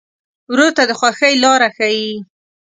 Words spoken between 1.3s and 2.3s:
لاره ښيي.